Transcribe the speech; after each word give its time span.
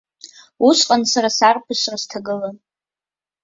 Усҟан 0.67 1.01
сара 1.11 1.29
сарԥысра 1.37 1.97
сҭагылан. 2.01 2.55